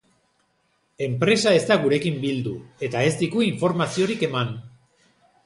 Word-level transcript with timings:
Enpresa 1.07 1.53
ez 1.57 1.61
da 1.71 1.77
gurekin 1.83 2.17
bildu, 2.23 2.55
eta 2.89 3.05
ez 3.11 3.13
digu 3.21 3.45
informaziorik 3.51 4.27
eman. 4.31 4.53